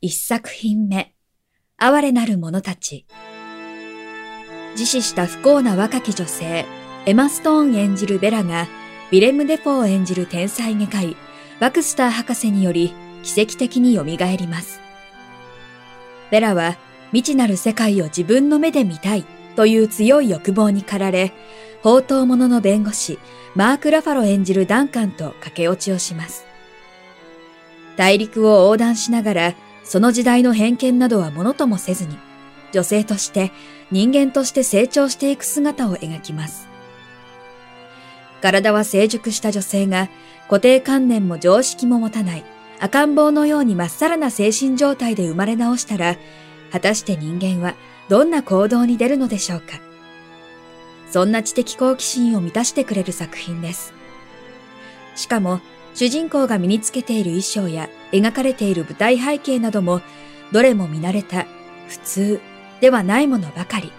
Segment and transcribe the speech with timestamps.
[0.00, 1.12] 一作品目。
[1.76, 3.04] 哀れなる者たち。
[4.74, 6.66] 自死した不幸な若き女性
[7.04, 8.68] エマ・ストーン演じるベラが
[9.10, 11.16] ウィレム・デフォー演じる天才外科医
[11.58, 14.78] バクスター博士により奇跡的に蘇ります。
[16.30, 16.76] ベラは
[17.10, 19.24] 未知なる世界を自分の目で見たい
[19.56, 21.32] という強い欲望に駆られ、
[21.82, 23.18] 放蕩者の弁護士、
[23.56, 26.46] マーク・ラファロ演じるダンカンと駆け落ちをします。
[27.96, 29.54] 大陸を横断しながら、
[29.88, 32.16] その時代の偏見などはものともせずに、
[32.72, 33.50] 女性として
[33.90, 36.68] 人間として成長していく姿を描きます。
[38.42, 40.10] 体は成熟した女性が
[40.46, 42.44] 固定観念も常識も持たない
[42.78, 46.16] 赤ん坊のようにまっさらな精神状態で生まれ直したら
[46.70, 47.74] 果たして人間は
[48.08, 49.80] どんな行動に出るのでしょうか
[51.10, 53.94] そんな知的好奇心を満たしてくれる作品です。
[55.14, 55.60] しかも、
[55.98, 60.00] 主人公が身につけている衣装や描かれている舞台背景なども、
[60.52, 61.44] どれも見慣れた
[61.88, 62.40] 普通
[62.80, 63.90] ではないものばかり。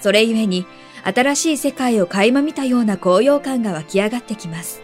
[0.00, 0.64] それゆえに、
[1.04, 4.80] 新しい世界を垣間見たような高揚感が湧き上がってきます。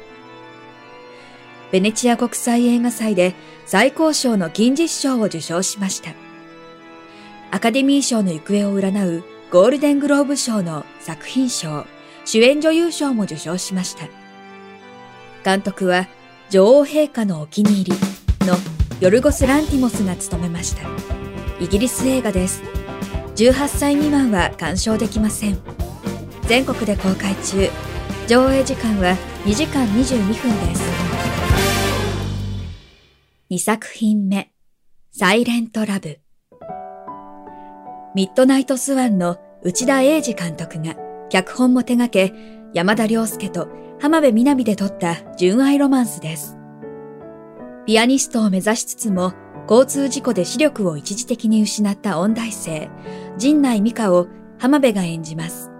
[1.72, 6.10] ベネチア国際映画祭で最高賞の金獅子賞を受賞しました。
[7.50, 11.86] アカデミー賞の行方を占うゴールデングローブ賞の作品賞、
[12.26, 14.23] 主演女優賞も受賞しました。
[15.44, 16.08] 監督は
[16.48, 18.56] 女王陛下のお気に入りの
[19.00, 20.88] ヨルゴス・ランティモスが務めました。
[21.60, 22.62] イギリス映画です。
[23.36, 25.58] 18歳未満は鑑賞できません。
[26.48, 27.68] 全国で公開中。
[28.26, 30.82] 上映時間は2時間22分です。
[33.50, 34.50] 2作品目、
[35.12, 36.20] サイレントラブ。
[38.14, 40.94] ミッドナイトスワンの内田英二監督が
[41.28, 42.32] 脚本も手掛け、
[42.74, 43.68] 山田涼介と
[44.00, 46.58] 浜辺美波で撮った純愛ロマンスです。
[47.86, 49.32] ピアニストを目指しつつも、
[49.70, 52.90] 交通事故で視力を一時的に失った音大生、
[53.38, 54.26] 陣内美香を
[54.58, 55.70] 浜辺が演じます。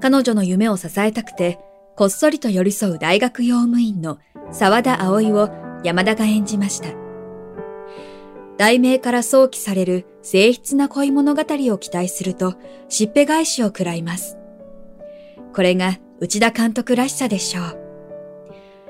[0.00, 1.58] 彼女の夢を支えたくて、
[1.96, 4.18] こっそりと寄り添う大学用務員の
[4.52, 5.50] 沢田葵を
[5.82, 6.90] 山田が演じました。
[8.56, 12.54] 題名から想起される静筆な恋物語を期待すると、
[12.88, 14.37] しっぺ返しを食らいます。
[15.58, 17.78] これが内田監督らしさでしょう。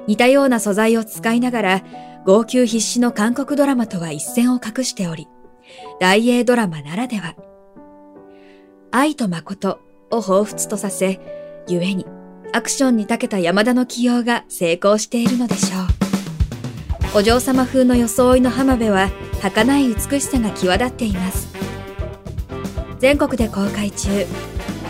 [0.06, 1.84] 似たような素材を使いながら、
[2.26, 5.28] 号泣必至の韓国ドラマとは一線を画しており、
[5.98, 7.36] 大英ドラマならでは。
[8.90, 9.80] 愛と誠
[10.10, 11.18] を彷彿とさせ、
[11.68, 12.04] 故に
[12.52, 17.18] アクションに長けた山田の起用が成功しているのでしょう。
[17.18, 19.08] お嬢様風の装いの浜辺は
[19.40, 21.48] 儚い美しさが際立っています
[22.98, 24.26] 全国で公開中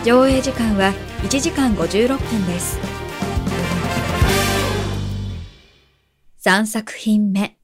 [0.03, 0.91] 上映時間は
[1.21, 2.79] 1時間56分です。
[6.45, 7.57] 3作品目。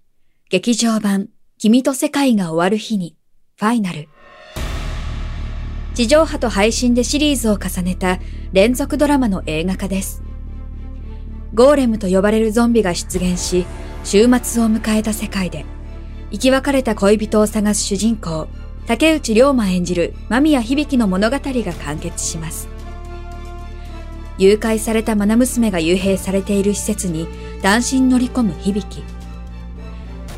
[0.50, 1.30] 劇場版。
[1.58, 3.16] 君と世界が終わる日に。
[3.58, 4.10] ファイナル。
[5.94, 8.20] 地上波と配信でシリーズを重ねた。
[8.52, 10.22] 連続ドラマの映画化です。
[11.54, 13.66] ゴーレムと呼ばれるゾンビが出現し、
[14.04, 15.66] 週末を迎えた世界で、
[16.30, 18.50] 生き別れた恋人を探す主人公、
[18.86, 22.75] 竹内涼真演じる間宮響の物語が完結します。
[24.38, 27.28] 誘拐された愛娘が幽閉されている施設に
[27.62, 29.04] 単身乗り込む響き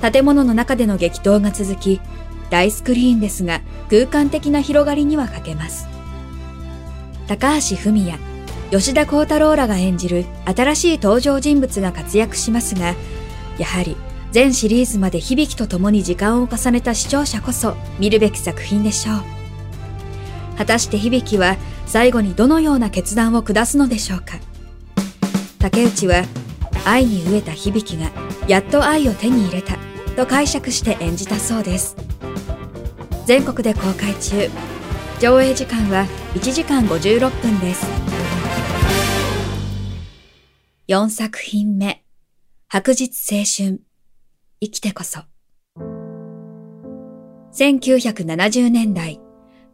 [0.02, 2.00] 建物の中での激闘が続き、
[2.52, 5.88] 大スクリーンですが空間的な広がりには欠けます。
[7.28, 8.20] 高橋文也、
[8.72, 12.96] 吉田幸太郎らが演じる新しい登場人物が活躍しますが、
[13.58, 13.98] やはり
[14.32, 20.58] 全シリーズまで響きと共に時間を重ねた視聴者こそ見るべき作品でしょう。
[20.58, 21.58] 果たして響きは
[21.88, 24.40] 最後にどのような決断を下すのでしょうか？
[25.58, 26.24] 竹内は
[26.86, 28.12] 愛に飢えた響が
[28.48, 29.78] やっと愛を手に入れた
[30.16, 31.96] と解釈して演じたそうです。
[33.26, 34.50] 全国で公開中。
[35.20, 36.06] 上映時間は
[36.36, 37.88] 1時間56分です。
[40.88, 42.04] 4作品目。
[42.68, 43.82] 白日青春。
[44.62, 45.22] 生きてこそ。
[47.54, 49.20] 1970年代、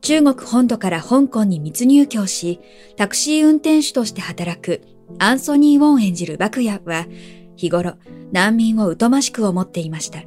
[0.04, 2.60] 中国本土から香港に密入居し、
[2.98, 4.82] タクシー運転手として働く
[5.18, 7.08] アンソニー・ウォン演じるバクヤは、
[7.56, 7.94] 日頃
[8.34, 10.24] 難民を疎ましく思っていました。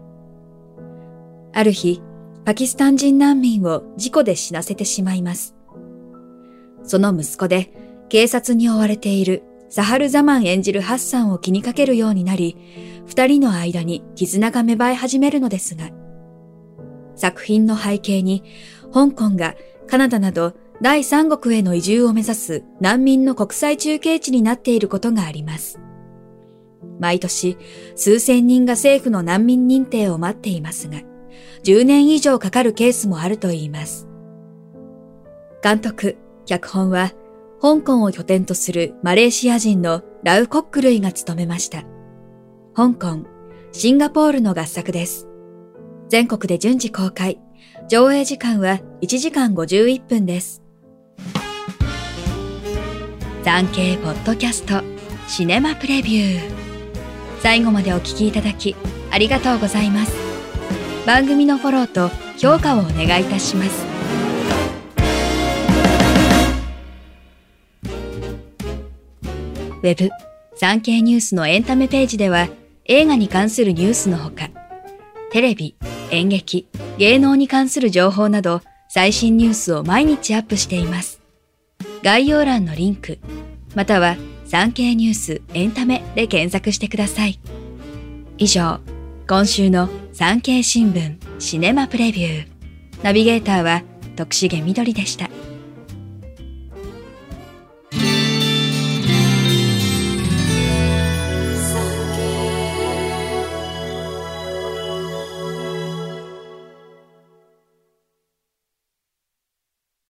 [1.53, 2.01] ある日、
[2.47, 5.55] パキスタン人難民を事故で死なせてしまいます。
[6.83, 7.71] その息子で
[8.09, 12.57] 警察に追われているサハルザマン演じるハッサンを気にかけるようになり、
[13.05, 15.91] 二人の間に絆が芽生え始めるのですが、
[17.17, 18.45] 作品の背景に
[18.93, 19.55] 香港が
[19.87, 25.81] カナダなど第三国への移住を目指す難民の国際中継地になっていることがあります。
[27.01, 27.57] 毎年
[27.95, 31.01] 数千人が政府の難民認定を待っていますが、
[31.65, 34.09] 10年以上かかるケースもあるといいます。
[35.63, 37.13] 監督、脚本は
[37.61, 41.85] 香港を拠点とするマレーシア人のラウ・コックルイが務めました。
[42.75, 43.27] 香港、
[43.73, 45.29] シンガポールの合作です。
[46.09, 47.41] 全国で順次公開。
[47.89, 50.63] 上映時間は1時間51分です。
[53.45, 54.83] 産経ポッドキャスト
[55.29, 56.41] シネマプレビュー。
[57.41, 58.75] 最後までお聞きいただき
[59.11, 60.17] ありがとうございます。
[61.07, 62.09] 番組のフォローと
[62.39, 63.85] 評価をお願いいたします。
[69.83, 70.11] ウェブ、
[70.57, 72.49] 産経ニュースのエンタメページでは
[72.87, 74.49] 映画に関するニュースのほか、
[75.33, 75.77] テレビ、
[76.11, 76.69] 演劇、
[76.99, 81.21] 芸能に関する情報など最新ニュースを毎日アップしています。
[82.03, 83.19] 概要欄のリンク、
[83.75, 87.41] または産経ニュースエンタメで検索してください。
[88.39, 88.79] 以上、
[89.29, 92.49] 今週の産経新聞シネマプレビュー。
[93.03, 93.83] ナビゲーターは
[94.15, 95.29] 徳重みどりでした。